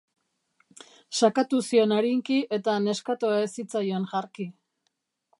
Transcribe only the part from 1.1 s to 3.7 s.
Sakatu zion arinki, eta neskatoa ez